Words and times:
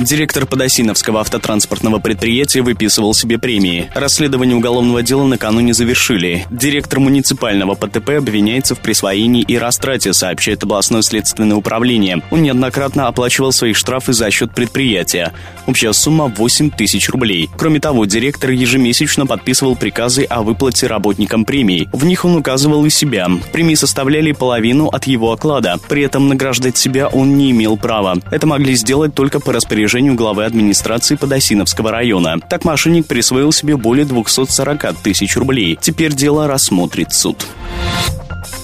Директор 0.00 0.46
Подосиновского 0.46 1.20
автотранспортного 1.20 1.98
предприятия 1.98 2.62
выписывал 2.62 3.14
себе 3.14 3.36
премии. 3.36 3.90
Расследование 3.96 4.54
уголовного 4.54 5.02
дела 5.02 5.24
накануне 5.24 5.74
завершили. 5.74 6.46
Директор 6.50 7.00
муниципального 7.00 7.74
ПТП 7.74 8.10
обвиняется 8.10 8.76
в 8.76 8.78
присвоении 8.78 9.42
и 9.42 9.58
растрате, 9.58 10.12
сообщает 10.12 10.62
областное 10.62 11.02
следственное 11.02 11.56
управление. 11.56 12.22
Он 12.30 12.42
неоднократно 12.44 13.08
оплачивал 13.08 13.50
свои 13.50 13.72
штрафы 13.72 14.12
за 14.12 14.30
счет 14.30 14.54
предприятия. 14.54 15.32
Общая 15.66 15.92
сумма 15.92 16.26
8 16.26 16.70
тысяч 16.70 17.10
рублей. 17.10 17.50
Кроме 17.56 17.80
того, 17.80 18.04
директор 18.04 18.50
ежемесячно 18.50 19.26
подписывал 19.26 19.74
приказы 19.74 20.22
о 20.22 20.42
выплате 20.42 20.86
работникам 20.86 21.44
премий. 21.44 21.88
В 21.92 22.04
них 22.04 22.24
он 22.24 22.36
указывал 22.36 22.84
и 22.84 22.90
себя. 22.90 23.28
Премии 23.52 23.74
составляли 23.74 24.30
половину 24.30 24.86
от 24.86 25.08
его 25.08 25.32
оклада. 25.32 25.74
При 25.88 26.02
этом 26.02 26.28
награждать 26.28 26.76
себя 26.76 27.08
он 27.08 27.36
не 27.36 27.50
имел 27.50 27.76
права. 27.76 28.18
Это 28.30 28.46
могли 28.46 28.76
сделать 28.76 29.12
только 29.12 29.40
по 29.40 29.52
распоряжению 29.52 29.87
распоряжению 29.88 30.16
главы 30.16 30.44
администрации 30.44 31.16
Подосиновского 31.16 31.90
района. 31.90 32.38
Так 32.40 32.66
мошенник 32.66 33.06
присвоил 33.06 33.52
себе 33.52 33.78
более 33.78 34.04
240 34.04 34.98
тысяч 35.02 35.34
рублей. 35.34 35.78
Теперь 35.80 36.12
дело 36.12 36.46
рассмотрит 36.46 37.14
суд. 37.14 37.46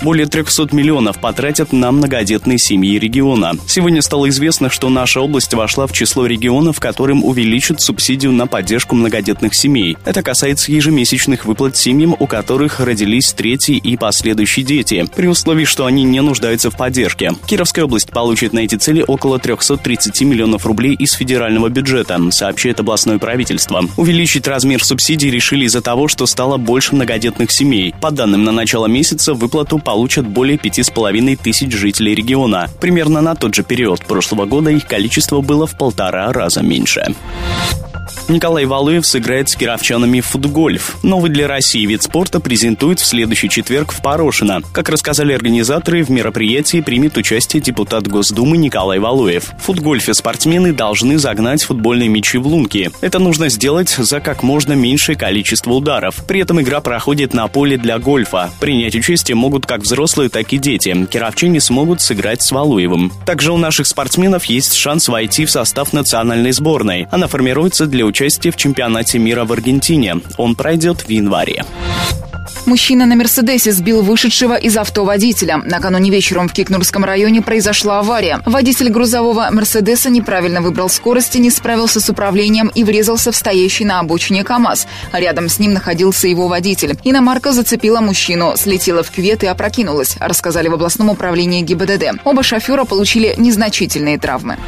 Более 0.03 0.27
300 0.27 0.75
миллионов 0.75 1.19
потратят 1.19 1.73
на 1.73 1.91
многодетные 1.93 2.59
семьи 2.59 2.99
региона. 2.99 3.53
Сегодня 3.67 4.03
стало 4.03 4.29
известно, 4.29 4.71
что 4.71 4.89
наша 4.89 5.21
область 5.21 5.55
вошла 5.55 5.87
в 5.87 5.93
число 5.93 6.27
регионов, 6.27 6.81
которым 6.81 7.25
увеличат 7.25 7.81
субсидию 7.81 8.33
на 8.33 8.47
поддержку 8.47 8.95
многодетных 8.95 9.55
семей. 9.55 9.97
Это 10.05 10.23
касается 10.23 10.73
ежемесячных 10.73 11.45
выплат 11.45 11.77
семьям, 11.77 12.15
у 12.19 12.27
которых 12.27 12.81
родились 12.81 13.33
третьи 13.33 13.77
и 13.77 13.97
последующие 13.97 14.65
дети, 14.65 15.07
при 15.15 15.27
условии, 15.27 15.65
что 15.65 15.87
они 15.87 16.05
не 16.05 16.21
нуждаются 16.21 16.71
в 16.71 16.77
поддержке. 16.77 17.33
Кировская 17.47 17.85
область 17.85 18.11
получит 18.11 18.53
на 18.53 18.61
эти 18.61 18.75
цели 18.75 19.05
около 19.07 19.39
330 19.39 20.21
миллионов 20.23 20.67
рублей 20.67 20.95
из 20.95 21.13
федерального 21.13 21.69
бюджета, 21.69 22.21
сообщает 22.31 22.81
областное 22.81 23.19
правительство. 23.19 23.85
Увеличить 23.97 24.49
размер 24.49 24.85
субсидий 24.85 25.31
решили 25.31 25.65
из-за 25.65 25.81
того, 25.81 26.09
что 26.09 26.27
стало 26.27 26.57
больше 26.57 26.95
многодетных 26.95 27.51
семей. 27.51 27.95
По 28.01 28.11
данным 28.11 28.45
на 28.45 28.53
начало 28.53 28.87
месяца, 28.87 29.35
выплату 29.35 29.79
получат 29.85 30.27
более 30.27 30.59
пяти 30.59 30.83
с 30.83 30.91
половиной 30.91 31.37
тысяч 31.37 31.73
жителей 31.73 32.15
региона. 32.15 32.69
Примерно 32.81 33.21
на 33.21 33.35
тот 33.35 33.55
же 33.55 33.63
период 33.63 34.05
прошлого 34.05 34.47
года 34.47 34.71
их 34.71 34.87
количество 34.87 35.41
было 35.41 35.67
в 35.67 35.77
полтора 35.77 36.33
раза 36.33 36.63
меньше. 36.63 37.15
Николай 38.29 38.65
Валуев 38.65 39.07
сыграет 39.07 39.49
с 39.49 39.57
кировчанами 39.57 40.21
в 40.21 40.27
футгольф. 40.27 40.97
Новый 41.03 41.31
для 41.31 41.47
России 41.47 41.85
вид 41.87 42.03
спорта 42.03 42.41
презентует 42.41 43.01
в 43.01 43.07
следующий 43.07 43.49
четверг 43.49 43.93
в 43.93 44.01
Порошино. 44.03 44.63
Как 44.73 44.89
рассказали 44.89 45.33
организаторы, 45.33 46.05
в 46.05 46.11
мероприятии 46.11 46.81
примет 46.81 47.17
участие 47.17 47.63
депутат 47.63 48.09
Госдумы 48.09 48.57
Николай 48.57 48.99
Валуев. 48.99 49.53
В 49.59 49.63
футгольфе 49.63 50.15
спортсмены 50.15 50.73
должны 50.73 51.19
загнать 51.19 51.63
футбольные 51.63 52.09
мячи 52.09 52.39
в 52.39 52.47
лунки. 52.47 52.91
Это 53.01 53.19
нужно 53.19 53.49
сделать 53.49 53.91
за 53.91 54.21
как 54.21 54.43
можно 54.43 54.73
меньшее 54.73 55.17
количество 55.17 55.73
ударов. 55.73 56.25
При 56.27 56.41
этом 56.41 56.61
игра 56.61 56.81
проходит 56.81 57.35
на 57.35 57.49
поле 57.49 57.77
для 57.77 57.99
гольфа. 57.99 58.51
Принять 58.61 58.95
участие 58.95 59.35
могут 59.35 59.67
как 59.67 59.83
взрослые, 59.83 60.29
так 60.29 60.53
и 60.53 60.59
дети. 60.59 61.07
Кировчане 61.11 61.61
смогут 61.61 62.01
сыграть 62.01 62.43
с 62.43 62.51
Валуевым. 62.53 63.13
Также 63.27 63.53
у 63.53 63.57
наших 63.57 63.87
спортсменов 63.87 64.45
есть 64.47 64.75
шанс 64.75 65.09
войти 65.09 65.45
в 65.45 65.51
состав 65.51 65.93
национальной 65.93 66.53
сборной. 66.53 67.07
Она 67.11 67.27
формируется 67.27 67.87
для 67.95 68.05
участия 68.05 68.51
в 68.51 68.57
чемпионате 68.57 69.21
мира 69.21 69.45
в 69.45 69.53
Аргентине. 69.53 70.17
Он 70.37 70.57
пройдет 70.57 71.03
в 71.03 71.09
январе. 71.09 71.65
Мужчина 72.67 73.07
на 73.07 73.15
«Мерседесе» 73.15 73.71
сбил 73.73 74.03
вышедшего 74.03 74.57
из 74.57 74.77
авто 74.77 75.05
водителя. 75.05 75.59
Накануне 75.59 76.11
вечером 76.11 76.49
в 76.49 76.53
Кикнурском 76.53 77.05
районе 77.05 77.41
произошла 77.41 78.01
авария. 78.01 78.41
Водитель 78.47 78.89
грузового 78.89 79.49
«Мерседеса» 79.53 80.11
неправильно 80.11 80.61
выбрал 80.61 80.89
скорость 80.89 81.37
и 81.37 81.39
не 81.39 81.51
справился 81.51 82.01
с 82.01 82.09
управлением 82.09 82.73
и 82.75 82.83
врезался 82.83 83.31
в 83.31 83.37
стоящий 83.37 83.85
на 83.85 84.01
обочине 84.01 84.43
КАМАЗ. 84.43 84.89
Рядом 85.13 85.49
с 85.49 85.61
ним 85.61 85.75
находился 85.75 86.27
его 86.27 86.49
водитель. 86.49 86.99
Иномарка 87.05 87.53
зацепила 87.53 88.01
мужчину, 88.01 88.55
слетела 88.57 89.05
в 89.05 89.11
кювет 89.11 89.45
и 89.45 89.47
опрокинулась, 89.47 90.17
рассказали 90.19 90.67
в 90.67 90.75
областном 90.75 91.11
управлении 91.11 91.63
ГИБДД. 91.63 92.23
Оба 92.25 92.43
шофера 92.43 92.85
получили 92.85 93.35
незначительные 93.37 94.19
травмы. 94.19 94.59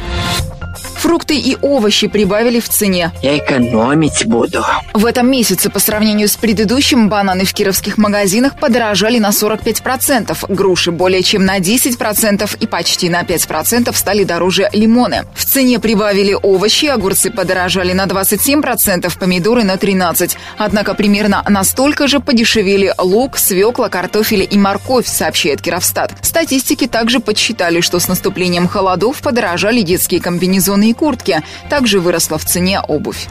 Фрукты 1.07 1.37
и 1.37 1.55
овощи 1.61 2.09
прибавили 2.09 2.59
в 2.59 2.67
цене. 2.67 3.13
Я 3.21 3.37
экономить 3.37 4.25
буду. 4.25 4.65
В 4.93 5.05
этом 5.05 5.31
месяце 5.31 5.69
по 5.69 5.79
сравнению 5.79 6.27
с 6.27 6.35
предыдущим 6.35 7.07
бананы 7.07 7.45
в 7.45 7.53
кировских 7.53 7.97
магазинах 7.97 8.59
подорожали 8.59 9.17
на 9.17 9.29
45%, 9.29 10.35
груши 10.49 10.91
более 10.91 11.23
чем 11.23 11.45
на 11.45 11.59
10% 11.59 12.57
и 12.59 12.67
почти 12.67 13.07
на 13.07 13.21
5% 13.21 13.95
стали 13.95 14.25
дороже 14.25 14.67
лимоны. 14.73 15.23
В 15.33 15.45
цене 15.45 15.79
прибавили 15.79 16.33
овощи, 16.33 16.87
огурцы 16.87 17.31
подорожали 17.31 17.93
на 17.93 18.05
27%, 18.05 19.17
помидоры 19.17 19.63
на 19.63 19.75
13%. 19.75 20.35
Однако 20.57 20.93
примерно 20.93 21.41
настолько 21.47 22.09
же 22.09 22.19
подешевели 22.19 22.93
лук, 22.97 23.37
свекла, 23.37 23.87
картофель 23.87 24.45
и 24.51 24.57
морковь, 24.57 25.07
сообщает 25.07 25.61
Кировстат. 25.61 26.11
Статистики 26.21 26.85
также 26.85 27.21
подсчитали, 27.21 27.79
что 27.79 27.97
с 27.97 28.09
наступлением 28.09 28.67
холодов 28.67 29.21
подорожали 29.21 29.83
детские 29.83 30.19
комбинезоны 30.19 30.89
и 30.89 30.96
куртки. 30.97 31.41
Также 31.69 32.01
выросла 32.01 32.37
в 32.37 32.43
цене 32.43 32.81
обувь. 32.81 33.27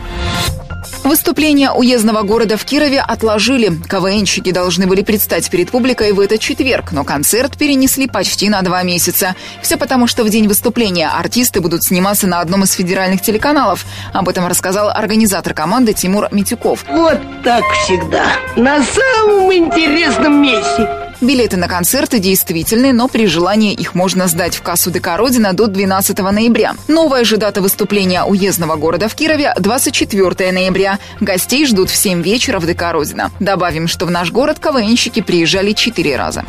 Выступление 1.07 1.71
уездного 1.71 2.23
города 2.23 2.57
в 2.57 2.65
Кирове 2.65 3.01
отложили. 3.01 3.71
КВНщики 3.89 4.51
должны 4.51 4.89
были 4.89 5.03
предстать 5.03 5.49
перед 5.51 5.71
публикой 5.71 6.13
в 6.13 6.19
этот 6.19 6.41
четверг, 6.41 6.91
но 6.91 7.05
концерт 7.05 7.57
перенесли 7.57 8.09
почти 8.09 8.49
на 8.49 8.61
два 8.63 8.83
месяца. 8.83 9.37
Все 9.63 9.77
потому, 9.77 10.09
что 10.09 10.25
в 10.25 10.31
день 10.31 10.49
выступления 10.49 11.09
артисты 11.09 11.61
будут 11.61 11.85
сниматься 11.85 12.27
на 12.27 12.41
одном 12.41 12.65
из 12.65 12.73
федеральных 12.73 13.23
телеканалов. 13.23 13.87
Об 14.13 14.29
этом 14.29 14.49
рассказал 14.49 14.91
организатор 14.91 15.55
команды 15.55 15.93
Тимур 15.93 16.29
Митюков. 16.33 16.85
Вот 16.89 17.21
так 17.45 17.63
всегда. 17.85 18.27
На 18.57 18.83
самом 18.83 19.53
интересном 19.53 20.43
месте. 20.43 21.06
Билеты 21.21 21.57
на 21.57 21.67
концерты 21.67 22.19
действительны, 22.19 22.93
но 22.93 23.09
при 23.09 23.27
желании 23.27 23.73
их 23.73 23.95
можно 23.95 24.27
сдать 24.29 24.55
в 24.55 24.63
кассу 24.63 24.91
ДК 24.91 25.17
«Родина» 25.17 25.55
до 25.55 25.67
12 25.67 26.19
ноября. 26.19 26.75
Новая 26.89 27.25
же 27.25 27.39
дата 27.39 27.63
выступления 27.63 28.23
уездного 28.23 28.77
города 28.77 29.09
в 29.09 29.15
Кирове– 29.15 29.55
24 29.59 30.53
ноября. 30.53 30.99
Гостей 31.21 31.67
ждут 31.67 31.89
в 31.89 31.97
7 31.97 32.23
вечера 32.23 32.59
в 32.59 32.67
ДК 32.67 32.93
«Родина». 32.93 33.31
Добавим, 33.41 33.89
что 33.89 34.05
в 34.05 34.11
наш 34.11 34.31
город 34.31 34.59
КВНщики 34.59 35.23
приезжали 35.23 35.73
4 35.73 36.17
раза. 36.17 36.45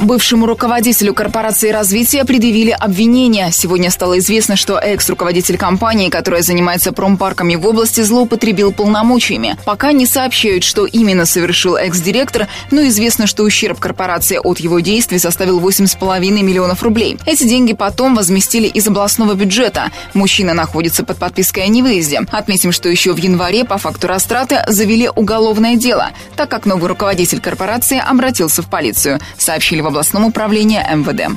Бывшему 0.00 0.46
руководителю 0.46 1.14
корпорации 1.14 1.70
развития 1.70 2.24
предъявили 2.24 2.70
обвинения. 2.70 3.50
Сегодня 3.50 3.90
стало 3.90 4.18
известно, 4.18 4.54
что 4.56 4.78
экс-руководитель 4.78 5.56
компании, 5.56 6.10
которая 6.10 6.42
занимается 6.42 6.92
промпарками 6.92 7.54
в 7.54 7.66
области, 7.66 8.02
злоупотребил 8.02 8.72
полномочиями. 8.72 9.56
Пока 9.64 9.92
не 9.92 10.04
сообщают, 10.04 10.64
что 10.64 10.84
именно 10.84 11.24
совершил 11.24 11.76
экс-директор, 11.76 12.46
но 12.70 12.86
известно, 12.88 13.26
что 13.26 13.42
ущерб 13.42 13.78
корпорации 13.78 14.38
от 14.42 14.60
его 14.60 14.80
действий 14.80 15.18
составил 15.18 15.60
8,5 15.60 16.20
миллионов 16.20 16.82
рублей. 16.82 17.18
Эти 17.24 17.44
деньги 17.44 17.72
потом 17.72 18.14
возместили 18.14 18.66
из 18.66 18.86
областного 18.86 19.32
бюджета. 19.34 19.90
Мужчина 20.12 20.52
находится 20.52 21.04
под 21.04 21.16
подпиской 21.18 21.64
о 21.64 21.68
невыезде. 21.68 22.20
Отметим, 22.30 22.72
что 22.72 22.88
еще 22.88 23.12
в 23.12 23.16
январе 23.16 23.64
по 23.64 23.78
факту 23.78 24.08
растраты 24.08 24.62
завели 24.68 25.08
уголовное 25.08 25.76
дело, 25.76 26.10
так 26.36 26.50
как 26.50 26.66
новый 26.66 26.88
руководитель 26.88 27.40
корпорации 27.40 27.98
обратился 27.98 28.62
в 28.62 28.68
полицию, 28.68 29.20
сообщили 29.38 29.75
в 29.80 29.86
областном 29.86 30.24
управлении 30.24 30.80
МВД. 30.80 31.36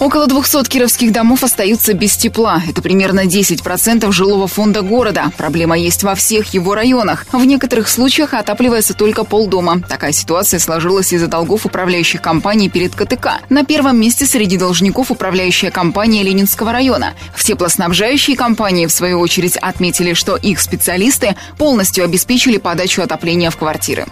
Около 0.00 0.26
200 0.26 0.64
кировских 0.66 1.12
домов 1.12 1.44
остаются 1.44 1.92
без 1.92 2.16
тепла. 2.16 2.62
Это 2.66 2.80
примерно 2.80 3.26
10% 3.26 4.10
жилого 4.12 4.48
фонда 4.48 4.80
города. 4.80 5.30
Проблема 5.36 5.76
есть 5.76 6.02
во 6.02 6.14
всех 6.14 6.54
его 6.54 6.74
районах. 6.74 7.26
В 7.32 7.44
некоторых 7.44 7.86
случаях 7.86 8.32
отапливается 8.32 8.94
только 8.94 9.24
полдома. 9.24 9.82
Такая 9.86 10.12
ситуация 10.12 10.58
сложилась 10.58 11.12
из-за 11.12 11.26
долгов 11.26 11.66
управляющих 11.66 12.22
компаний 12.22 12.70
перед 12.70 12.94
КТК. 12.94 13.40
На 13.50 13.62
первом 13.62 14.00
месте 14.00 14.24
среди 14.24 14.56
должников 14.56 15.10
управляющая 15.10 15.70
компания 15.70 16.22
Ленинского 16.22 16.72
района. 16.72 17.12
В 17.34 17.44
теплоснабжающие 17.44 18.38
компании, 18.38 18.86
в 18.86 18.92
свою 18.92 19.20
очередь, 19.20 19.58
отметили, 19.58 20.14
что 20.14 20.36
их 20.36 20.60
специалисты 20.60 21.36
полностью 21.58 22.04
обеспечили 22.04 22.56
подачу 22.56 23.02
отопления 23.02 23.50
в 23.50 23.58
квартиры. 23.58 24.06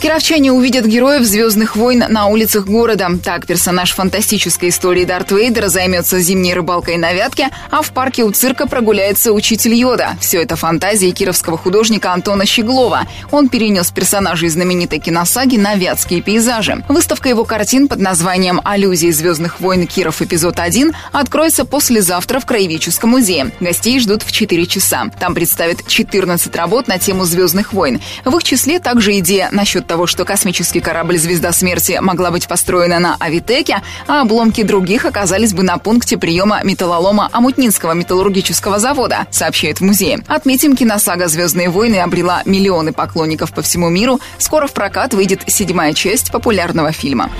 Кировчане 0.00 0.52
увидят 0.52 0.86
героев 0.86 1.24
«Звездных 1.24 1.74
войн» 1.74 2.04
на 2.08 2.26
улицах 2.26 2.66
города. 2.66 3.10
Так, 3.24 3.46
персонаж 3.46 3.92
фантастической 3.92 4.68
истории 4.68 5.04
Дарт 5.04 5.32
Вейдера 5.32 5.68
займется 5.68 6.20
зимней 6.20 6.54
рыбалкой 6.54 6.98
на 6.98 7.12
Вятке, 7.12 7.48
а 7.72 7.82
в 7.82 7.90
парке 7.90 8.22
у 8.22 8.30
цирка 8.30 8.68
прогуляется 8.68 9.32
учитель 9.32 9.74
Йода. 9.74 10.16
Все 10.20 10.40
это 10.40 10.54
фантазии 10.54 11.10
кировского 11.10 11.58
художника 11.58 12.12
Антона 12.12 12.46
Щеглова. 12.46 13.08
Он 13.32 13.48
перенес 13.48 13.90
персонажей 13.90 14.48
знаменитой 14.50 15.00
киносаги 15.00 15.56
на 15.56 15.74
вятские 15.74 16.22
пейзажи. 16.22 16.84
Выставка 16.88 17.28
его 17.28 17.44
картин 17.44 17.88
под 17.88 17.98
названием 17.98 18.60
«Аллюзии 18.62 19.10
«Звездных 19.10 19.58
войн» 19.58 19.88
Киров 19.88 20.22
эпизод 20.22 20.58
1» 20.58 20.94
откроется 21.10 21.64
послезавтра 21.64 22.38
в 22.38 22.46
Краеведческом 22.46 23.10
музее. 23.10 23.50
Гостей 23.58 23.98
ждут 23.98 24.22
в 24.22 24.30
4 24.30 24.66
часа. 24.66 25.10
Там 25.18 25.34
представят 25.34 25.84
14 25.88 26.54
работ 26.54 26.86
на 26.86 27.00
тему 27.00 27.24
«Звездных 27.24 27.72
войн». 27.72 28.00
В 28.24 28.36
их 28.36 28.44
числе 28.44 28.78
также 28.78 29.18
идея 29.18 29.48
насчет 29.50 29.87
того, 29.88 30.06
что 30.06 30.24
космический 30.24 30.80
корабль 30.80 31.18
«Звезда 31.18 31.50
смерти» 31.50 31.98
могла 32.00 32.30
быть 32.30 32.46
построена 32.46 33.00
на 33.00 33.16
Авитеке, 33.18 33.82
а 34.06 34.22
обломки 34.22 34.62
других 34.62 35.04
оказались 35.04 35.54
бы 35.54 35.64
на 35.64 35.78
пункте 35.78 36.16
приема 36.16 36.60
металлолома 36.62 37.28
Амутнинского 37.32 37.92
металлургического 37.92 38.78
завода, 38.78 39.26
сообщает 39.32 39.80
в 39.80 39.84
музее. 39.84 40.20
Отметим, 40.28 40.76
киносага 40.76 41.26
«Звездные 41.26 41.70
войны» 41.70 41.96
обрела 41.96 42.42
миллионы 42.44 42.92
поклонников 42.92 43.52
по 43.52 43.62
всему 43.62 43.88
миру. 43.88 44.20
Скоро 44.38 44.68
в 44.68 44.72
прокат 44.72 45.14
выйдет 45.14 45.42
седьмая 45.48 45.94
часть 45.94 46.30
популярного 46.30 46.92
фильма. 46.92 47.30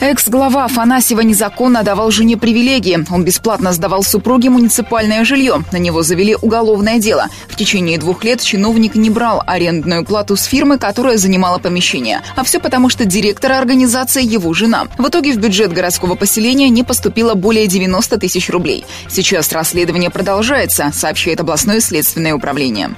Экс-глава 0.00 0.64
Афанасьева 0.64 1.22
незаконно 1.22 1.82
давал 1.82 2.12
жене 2.12 2.36
привилегии. 2.36 3.04
Он 3.10 3.24
бесплатно 3.24 3.72
сдавал 3.72 4.04
супруге 4.04 4.48
муниципальное 4.48 5.24
жилье. 5.24 5.64
На 5.72 5.78
него 5.78 6.02
завели 6.02 6.36
уголовное 6.40 6.98
дело. 6.98 7.26
В 7.48 7.56
течение 7.56 7.98
двух 7.98 8.22
лет 8.22 8.40
чиновник 8.40 8.94
не 8.94 9.10
брал 9.10 9.42
арендную 9.44 10.04
плату 10.04 10.36
с 10.36 10.44
фирмы, 10.44 10.78
которая 10.78 11.16
занимала 11.16 11.58
помещение. 11.58 12.22
А 12.36 12.44
все 12.44 12.60
потому, 12.60 12.88
что 12.90 13.06
директора 13.06 13.58
организации 13.58 14.24
его 14.24 14.54
жена. 14.54 14.86
В 14.98 15.08
итоге 15.08 15.32
в 15.32 15.38
бюджет 15.38 15.72
городского 15.72 16.14
поселения 16.14 16.68
не 16.68 16.84
поступило 16.84 17.34
более 17.34 17.66
90 17.66 18.18
тысяч 18.18 18.50
рублей. 18.50 18.86
Сейчас 19.08 19.50
расследование 19.50 20.10
продолжается, 20.10 20.92
сообщает 20.94 21.40
областное 21.40 21.80
следственное 21.80 22.34
управление. 22.34 22.90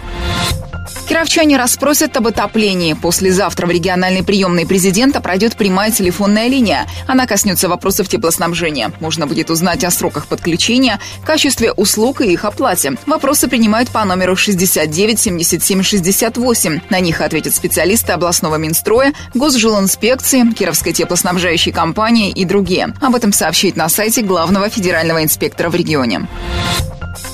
Кировчане 1.11 1.57
расспросят 1.57 2.17
об 2.17 2.29
отоплении. 2.29 2.95
Послезавтра 2.95 3.67
в 3.67 3.71
региональной 3.71 4.23
приемной 4.23 4.65
президента 4.65 5.21
пройдет 5.21 5.57
прямая 5.57 5.91
телефонная 5.91 6.47
линия. 6.47 6.87
Она 7.09 7.27
коснется 7.27 7.69
вопросов 7.69 8.09
теплоснабжения. 8.09 8.93
Можно 9.01 9.27
будет 9.27 9.51
узнать 9.51 9.83
о 9.83 9.91
сроках 9.91 10.29
подключения, 10.29 11.01
качестве 11.25 11.73
услуг 11.73 12.21
и 12.21 12.33
их 12.33 12.45
оплате. 12.45 12.93
Вопросы 13.07 13.49
принимают 13.49 13.91
по 13.91 14.05
номеру 14.05 14.37
69 14.37 15.19
77 15.19 15.83
68. 15.83 16.81
На 16.91 17.01
них 17.01 17.21
ответят 17.21 17.57
специалисты 17.57 18.13
областного 18.13 18.55
Минстроя, 18.55 19.13
Госжилинспекции, 19.35 20.53
Кировской 20.53 20.93
теплоснабжающей 20.93 21.73
компании 21.73 22.31
и 22.31 22.45
другие. 22.45 22.95
Об 23.01 23.17
этом 23.17 23.33
сообщит 23.33 23.75
на 23.75 23.89
сайте 23.89 24.23
главного 24.23 24.71
федерального 24.71 25.25
инспектора 25.25 25.71
в 25.71 25.75
регионе. 25.75 26.29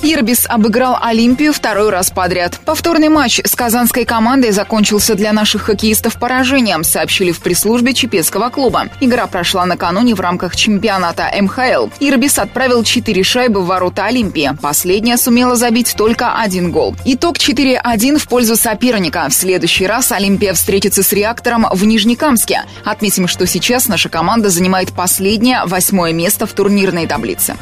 Ирбис 0.03 0.45
обыграл 0.47 0.97
Олимпию 1.01 1.51
второй 1.51 1.89
раз 1.89 2.11
подряд. 2.11 2.59
Повторный 2.63 3.09
матч 3.09 3.41
с 3.43 3.55
казанской 3.55 4.05
командой 4.05 4.51
закончился 4.51 5.15
для 5.15 5.33
наших 5.33 5.63
хоккеистов 5.63 6.19
поражением, 6.19 6.83
сообщили 6.83 7.31
в 7.31 7.39
пресс-службе 7.39 7.93
Чепецкого 7.93 8.49
клуба. 8.49 8.87
Игра 9.01 9.25
прошла 9.25 9.65
накануне 9.65 10.13
в 10.13 10.21
рамках 10.21 10.55
чемпионата 10.55 11.29
МХЛ. 11.41 11.89
Ирбис 11.99 12.37
отправил 12.37 12.83
4 12.83 13.23
шайбы 13.23 13.61
в 13.61 13.65
ворота 13.65 14.05
Олимпии. 14.05 14.51
Последняя 14.61 15.17
сумела 15.17 15.55
забить 15.55 15.95
только 15.97 16.39
один 16.39 16.71
гол. 16.71 16.95
Итог 17.03 17.37
4-1 17.37 18.19
в 18.19 18.27
пользу 18.27 18.55
соперника. 18.55 19.27
В 19.29 19.33
следующий 19.33 19.87
раз 19.87 20.11
Олимпия 20.11 20.53
встретится 20.53 21.01
с 21.01 21.11
реактором 21.11 21.65
в 21.71 21.83
Нижнекамске. 21.85 22.63
Отметим, 22.85 23.27
что 23.27 23.47
сейчас 23.47 23.87
наша 23.87 24.09
команда 24.09 24.49
занимает 24.49 24.93
последнее, 24.93 25.61
восьмое 25.65 26.13
место 26.13 26.45
в 26.45 26.53
турнирной 26.53 27.07
таблице. 27.07 27.55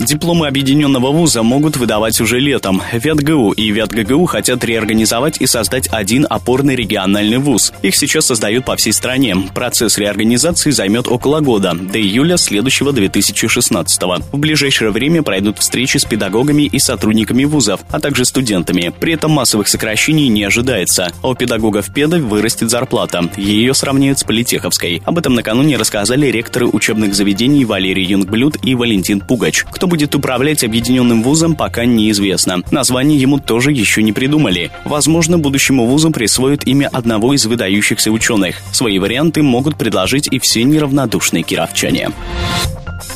Дипломы 0.00 0.46
объединенного 0.46 1.10
вуза 1.10 1.42
могут 1.42 1.76
выдавать 1.76 2.20
уже 2.20 2.38
летом. 2.38 2.80
ВятГУ 2.92 3.50
и 3.50 3.72
ВятГГУ 3.72 4.26
хотят 4.26 4.64
реорганизовать 4.64 5.40
и 5.40 5.46
создать 5.46 5.88
один 5.90 6.24
опорный 6.30 6.76
региональный 6.76 7.38
вуз. 7.38 7.72
Их 7.82 7.96
сейчас 7.96 8.26
создают 8.26 8.64
по 8.64 8.76
всей 8.76 8.92
стране. 8.92 9.36
Процесс 9.54 9.98
реорганизации 9.98 10.70
займет 10.70 11.08
около 11.08 11.40
года, 11.40 11.74
до 11.74 12.00
июля 12.00 12.36
следующего 12.36 12.92
2016 12.92 14.02
-го. 14.02 14.22
В 14.30 14.38
ближайшее 14.38 14.92
время 14.92 15.24
пройдут 15.24 15.58
встречи 15.58 15.98
с 15.98 16.04
педагогами 16.04 16.62
и 16.62 16.78
сотрудниками 16.78 17.44
вузов, 17.44 17.80
а 17.90 17.98
также 17.98 18.24
студентами. 18.24 18.92
При 19.00 19.14
этом 19.14 19.32
массовых 19.32 19.66
сокращений 19.66 20.28
не 20.28 20.44
ожидается. 20.44 21.10
А 21.22 21.28
у 21.28 21.34
педагогов 21.34 21.92
педа 21.92 22.18
вырастет 22.18 22.70
зарплата. 22.70 23.28
Ее 23.36 23.74
сравняют 23.74 24.20
с 24.20 24.24
политеховской. 24.24 25.02
Об 25.04 25.18
этом 25.18 25.34
накануне 25.34 25.76
рассказали 25.76 26.28
ректоры 26.28 26.68
учебных 26.68 27.16
заведений 27.16 27.64
Валерий 27.64 28.04
Юнгблюд 28.04 28.58
и 28.62 28.76
Валентин 28.76 29.20
Пугач. 29.20 29.64
Кто 29.64 29.87
будет 29.88 30.14
управлять 30.14 30.62
объединенным 30.62 31.22
вузом, 31.22 31.56
пока 31.56 31.84
неизвестно. 31.84 32.62
Название 32.70 33.18
ему 33.18 33.38
тоже 33.38 33.72
еще 33.72 34.02
не 34.02 34.12
придумали. 34.12 34.70
Возможно, 34.84 35.38
будущему 35.38 35.86
вузу 35.86 36.10
присвоят 36.10 36.66
имя 36.66 36.88
одного 36.92 37.34
из 37.34 37.46
выдающихся 37.46 38.12
ученых. 38.12 38.60
Свои 38.72 38.98
варианты 38.98 39.42
могут 39.42 39.76
предложить 39.76 40.28
и 40.30 40.38
все 40.38 40.62
неравнодушные 40.62 41.42
кировчане. 41.42 42.10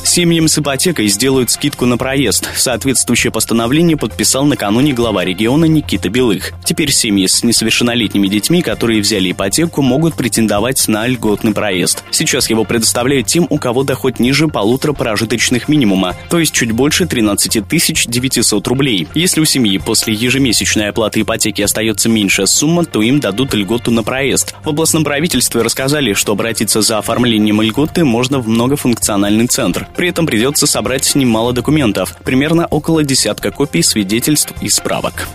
Семьям 0.03 0.47
с 0.47 0.59
ипотекой 0.59 1.07
сделают 1.07 1.49
скидку 1.49 1.85
на 1.85 1.97
проезд. 1.97 2.49
Соответствующее 2.55 3.31
постановление 3.31 3.95
подписал 3.95 4.45
накануне 4.45 4.93
глава 4.93 5.23
региона 5.23 5.65
Никита 5.65 6.09
Белых. 6.09 6.51
Теперь 6.65 6.91
семьи 6.91 7.25
с 7.25 7.41
несовершеннолетними 7.41 8.27
детьми, 8.27 8.61
которые 8.61 9.01
взяли 9.01 9.31
ипотеку, 9.31 9.81
могут 9.81 10.15
претендовать 10.15 10.87
на 10.87 11.07
льготный 11.07 11.53
проезд. 11.53 12.03
Сейчас 12.11 12.49
его 12.49 12.65
предоставляют 12.65 13.27
тем, 13.27 13.47
у 13.49 13.57
кого 13.57 13.83
доход 13.83 14.19
ниже 14.19 14.47
полутора 14.47 14.93
прожиточных 14.93 15.69
минимума, 15.69 16.15
то 16.29 16.37
есть 16.37 16.53
чуть 16.53 16.73
больше 16.73 17.05
13 17.05 17.65
900 17.65 18.67
рублей. 18.67 19.07
Если 19.15 19.39
у 19.39 19.45
семьи 19.45 19.77
после 19.77 20.13
ежемесячной 20.13 20.89
оплаты 20.89 21.21
ипотеки 21.21 21.61
остается 21.61 22.09
меньшая 22.09 22.45
сумма, 22.45 22.83
то 22.83 23.01
им 23.01 23.19
дадут 23.19 23.53
льготу 23.53 23.89
на 23.89 24.03
проезд. 24.03 24.53
В 24.63 24.69
областном 24.69 25.05
правительстве 25.05 25.61
рассказали, 25.61 26.13
что 26.13 26.33
обратиться 26.33 26.81
за 26.81 26.97
оформлением 26.97 27.61
льготы 27.61 28.03
можно 28.03 28.39
в 28.39 28.47
многофункциональный 28.49 29.47
центр. 29.47 29.87
При 29.95 30.09
этом 30.09 30.25
придется 30.25 30.67
собрать 30.67 31.13
немало 31.15 31.53
документов, 31.53 32.15
примерно 32.23 32.65
около 32.67 33.03
десятка 33.03 33.51
копий 33.51 33.83
свидетельств 33.83 34.53
и 34.61 34.69
справок. 34.69 35.27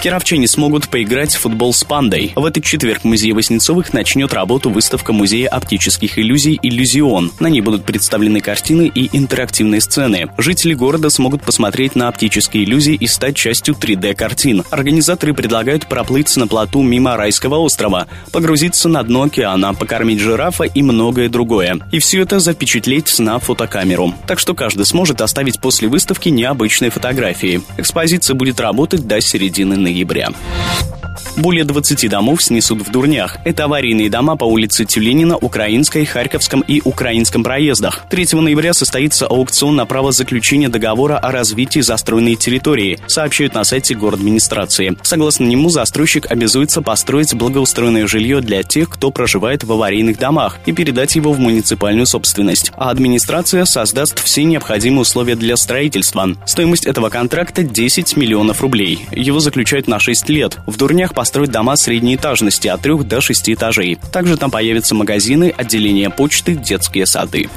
Кировчане 0.00 0.48
смогут 0.48 0.88
поиграть 0.88 1.34
в 1.34 1.40
футбол 1.40 1.74
с 1.74 1.84
пандой. 1.84 2.32
В 2.34 2.46
этот 2.46 2.64
четверг 2.64 3.02
в 3.02 3.04
музее 3.04 3.34
Васнецовых 3.34 3.92
начнет 3.92 4.32
работу 4.32 4.70
выставка 4.70 5.12
музея 5.12 5.48
оптических 5.48 6.18
иллюзий 6.18 6.58
«Иллюзион». 6.62 7.32
На 7.38 7.48
ней 7.48 7.60
будут 7.60 7.84
представлены 7.84 8.40
картины 8.40 8.90
и 8.94 9.14
интерактивные 9.14 9.82
сцены. 9.82 10.30
Жители 10.38 10.72
города 10.72 11.10
смогут 11.10 11.42
посмотреть 11.42 11.96
на 11.96 12.08
оптические 12.08 12.64
иллюзии 12.64 12.94
и 12.94 13.06
стать 13.06 13.36
частью 13.36 13.74
3D-картин. 13.74 14.64
Организаторы 14.70 15.34
предлагают 15.34 15.86
проплыть 15.86 16.34
на 16.34 16.48
плоту 16.48 16.80
мимо 16.80 17.18
райского 17.18 17.56
острова, 17.56 18.06
погрузиться 18.32 18.88
на 18.88 19.02
дно 19.02 19.24
океана, 19.24 19.74
покормить 19.74 20.20
жирафа 20.20 20.64
и 20.64 20.80
многое 20.80 21.28
другое. 21.28 21.78
И 21.92 21.98
все 21.98 22.22
это 22.22 22.38
запечатлеть 22.38 23.18
на 23.18 23.38
фотокамеру. 23.38 24.14
Так 24.26 24.38
что 24.38 24.54
каждый 24.54 24.86
сможет 24.86 25.20
оставить 25.20 25.60
после 25.60 25.88
выставки 25.88 26.30
необычные 26.30 26.90
фотографии. 26.90 27.60
Экспозиция 27.76 28.32
будет 28.32 28.60
работать 28.60 29.06
до 29.06 29.20
середины 29.20 29.76
ноября 29.76 29.89
ноября. 29.90 30.30
Более 31.36 31.64
20 31.64 32.10
домов 32.10 32.42
снесут 32.42 32.82
в 32.82 32.90
Дурнях. 32.90 33.38
Это 33.44 33.64
аварийные 33.64 34.10
дома 34.10 34.36
по 34.36 34.44
улице 34.44 34.84
Тюленина, 34.84 35.36
Украинской, 35.36 36.04
Харьковском 36.04 36.60
и 36.60 36.82
Украинском 36.84 37.42
проездах. 37.42 38.04
3 38.10 38.40
ноября 38.40 38.74
состоится 38.74 39.26
аукцион 39.26 39.76
на 39.76 39.86
право 39.86 40.12
заключения 40.12 40.68
договора 40.68 41.18
о 41.18 41.30
развитии 41.30 41.80
застроенной 41.80 42.34
территории, 42.34 42.98
сообщают 43.06 43.54
на 43.54 43.64
сайте 43.64 43.96
администрации. 43.96 44.96
Согласно 45.02 45.44
нему, 45.44 45.70
застройщик 45.70 46.30
обязуется 46.30 46.82
построить 46.82 47.34
благоустроенное 47.34 48.06
жилье 48.06 48.40
для 48.40 48.62
тех, 48.62 48.90
кто 48.90 49.10
проживает 49.10 49.64
в 49.64 49.72
аварийных 49.72 50.18
домах, 50.18 50.58
и 50.66 50.72
передать 50.72 51.16
его 51.16 51.32
в 51.32 51.38
муниципальную 51.38 52.06
собственность. 52.06 52.70
А 52.76 52.90
администрация 52.90 53.64
создаст 53.64 54.22
все 54.22 54.44
необходимые 54.44 55.02
условия 55.02 55.36
для 55.36 55.56
строительства. 55.56 56.28
Стоимость 56.46 56.86
этого 56.86 57.08
контракта 57.08 57.62
10 57.62 58.16
миллионов 58.16 58.60
рублей. 58.60 59.06
Его 59.12 59.40
заключают 59.40 59.79
на 59.88 59.98
6 59.98 60.28
лет. 60.28 60.58
В 60.66 60.76
Дурнях 60.76 61.14
построить 61.14 61.50
дома 61.50 61.76
средней 61.76 62.16
этажности 62.16 62.68
от 62.68 62.80
3 62.82 63.04
до 63.04 63.20
6 63.20 63.50
этажей. 63.50 63.98
Также 64.12 64.36
там 64.36 64.50
появятся 64.50 64.94
магазины, 64.94 65.54
отделения 65.56 66.10
почты, 66.10 66.54
детские 66.54 67.06
сады. 67.06 67.48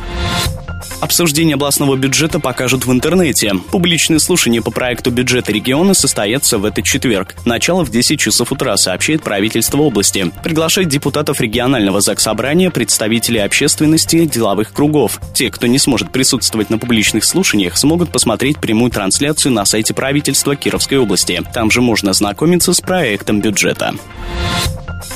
Обсуждение 1.03 1.55
областного 1.55 1.97
бюджета 1.97 2.39
покажут 2.39 2.85
в 2.85 2.91
интернете. 2.91 3.51
Публичные 3.71 4.19
слушания 4.19 4.61
по 4.61 4.71
проекту 4.71 5.11
бюджета 5.11 5.51
региона 5.51 5.93
состоятся 5.93 6.57
в 6.57 6.65
этот 6.65 6.85
четверг. 6.85 7.35
Начало 7.45 7.83
в 7.83 7.91
10 7.91 8.17
часов 8.19 8.51
утра, 8.51 8.77
сообщает 8.77 9.21
правительство 9.21 9.79
области. 9.79 10.31
Приглашает 10.43 10.87
депутатов 10.87 11.41
регионального 11.41 11.99
заксобрания, 11.99 12.71
представителей 12.71 13.39
общественности, 13.39 14.25
деловых 14.25 14.71
кругов. 14.71 15.19
Те, 15.33 15.51
кто 15.51 15.67
не 15.67 15.77
сможет 15.77 16.11
присутствовать 16.11 16.69
на 16.69 16.77
публичных 16.77 17.25
слушаниях, 17.25 17.75
смогут 17.77 18.11
посмотреть 18.11 18.59
прямую 18.59 18.89
трансляцию 18.89 19.51
на 19.51 19.65
сайте 19.65 19.93
правительства 19.93 20.55
Кировской 20.55 20.99
области. 20.99 21.41
Там 21.53 21.69
же 21.69 21.81
можно 21.81 22.12
ознакомиться 22.13 22.74
с 22.74 22.79
проектом 22.79 23.41
бюджета. 23.41 23.93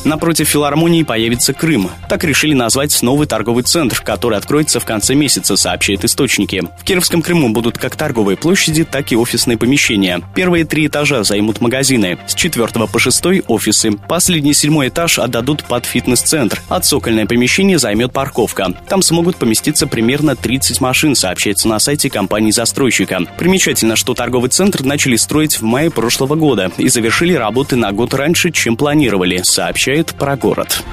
Напротив 0.07 0.47
филармонии 0.47 1.03
появится 1.03 1.53
Крым. 1.53 1.89
Так 2.07 2.23
решили 2.23 2.53
назвать 2.53 2.97
новый 3.01 3.27
торговый 3.27 3.63
центр, 3.63 4.01
который 4.01 4.37
откроется 4.37 4.79
в 4.79 4.85
конце 4.85 5.15
месяца, 5.15 5.57
сообщают 5.57 6.05
источники. 6.05 6.63
В 6.79 6.85
Кировском 6.85 7.21
Крыму 7.21 7.49
будут 7.49 7.77
как 7.77 7.97
торговые 7.97 8.37
площади, 8.37 8.85
так 8.85 9.11
и 9.11 9.17
офисные 9.17 9.57
помещения. 9.57 10.21
Первые 10.33 10.63
три 10.63 10.87
этажа 10.87 11.25
займут 11.25 11.59
магазины, 11.59 12.17
с 12.25 12.35
четвертого 12.35 12.87
по 12.87 12.99
шестой– 12.99 13.43
офисы. 13.49 13.91
Последний 14.07 14.53
седьмой 14.53 14.87
этаж 14.87 15.19
отдадут 15.19 15.65
под 15.65 15.85
фитнес-центр, 15.85 16.61
а 16.69 16.79
цокольное 16.79 17.25
помещение 17.25 17.77
займет 17.77 18.13
парковка. 18.13 18.73
Там 18.87 19.01
смогут 19.01 19.35
поместиться 19.35 19.87
примерно 19.87 20.37
30 20.37 20.79
машин, 20.79 21.15
сообщается 21.15 21.67
на 21.67 21.79
сайте 21.79 22.09
компании-застройщика. 22.09 23.23
Примечательно, 23.37 23.97
что 23.97 24.13
торговый 24.13 24.51
центр 24.51 24.85
начали 24.85 25.17
строить 25.17 25.59
в 25.59 25.63
мае 25.63 25.91
прошлого 25.91 26.35
года 26.35 26.71
и 26.77 26.87
завершили 26.87 27.33
работы 27.33 27.75
на 27.75 27.91
год 27.91 28.13
раньше, 28.13 28.51
чем 28.51 28.77
планировали, 28.77 29.41
сообщает 29.43 29.97
сообщает 29.98 30.16
про 30.16 30.36
город. 30.36 30.84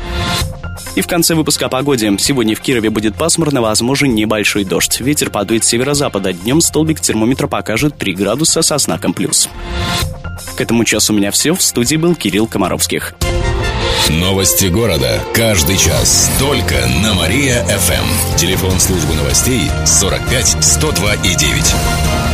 И 0.96 1.00
в 1.00 1.06
конце 1.06 1.34
выпуска 1.34 1.66
о 1.66 1.68
погоде. 1.68 2.14
Сегодня 2.18 2.54
в 2.54 2.60
Кирове 2.60 2.90
будет 2.90 3.16
пасмурно, 3.16 3.60
возможен 3.60 4.14
небольшой 4.14 4.64
дождь. 4.64 5.00
Ветер 5.00 5.30
подует 5.30 5.64
с 5.64 5.68
северо-запада. 5.68 6.32
Днем 6.32 6.60
столбик 6.60 7.00
термометра 7.00 7.48
покажет 7.48 7.98
3 7.98 8.14
градуса 8.14 8.62
со 8.62 8.78
знаком 8.78 9.12
плюс. 9.12 9.48
К 10.56 10.60
этому 10.60 10.84
часу 10.84 11.12
у 11.12 11.16
меня 11.16 11.30
все. 11.30 11.52
В 11.52 11.62
студии 11.62 11.96
был 11.96 12.14
Кирилл 12.14 12.46
Комаровских. 12.46 13.14
Новости 14.08 14.66
города. 14.66 15.20
Каждый 15.34 15.76
час. 15.78 16.30
Только 16.38 16.74
на 17.02 17.14
Мария-ФМ. 17.14 18.36
Телефон 18.36 18.78
службы 18.78 19.14
новостей 19.14 19.70
45 19.86 20.56
102 20.60 21.14
и 21.14 21.34
9. 21.34 22.33